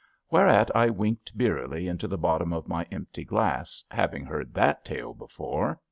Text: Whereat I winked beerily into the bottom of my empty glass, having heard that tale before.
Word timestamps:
Whereat 0.31 0.75
I 0.75 0.89
winked 0.89 1.37
beerily 1.37 1.87
into 1.87 2.07
the 2.07 2.17
bottom 2.17 2.53
of 2.53 2.67
my 2.67 2.87
empty 2.91 3.23
glass, 3.23 3.85
having 3.91 4.25
heard 4.25 4.51
that 4.55 4.83
tale 4.83 5.13
before. 5.13 5.77